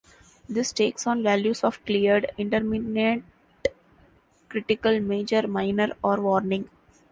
[0.49, 3.21] This takes on values of cleared, indeterminate,
[4.49, 6.71] critical, major, minor or warning.